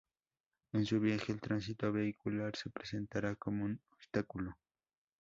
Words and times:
En 0.73 0.83
su 0.83 0.99
viaje, 0.99 1.31
el 1.31 1.39
tránsito 1.41 1.91
vehicular 1.91 2.55
se 2.55 2.71
presentará 2.71 3.35
como 3.35 3.65
un 3.65 3.79
obstáculo. 3.91 4.57